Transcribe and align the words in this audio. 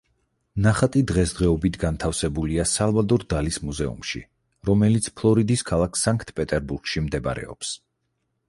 ნახატი 0.65 1.01
დღესდღეობით 1.11 1.75
განთავსებულია 1.83 2.65
სალვადორ 2.71 3.25
დალის 3.35 3.61
მუზეუმში, 3.67 4.23
რომელიც 4.71 5.11
ფლორიდის 5.21 5.65
ქალაქ 5.71 6.03
სანქტ-პეტერბურგში 6.05 7.09
მდებარეობს. 7.09 7.77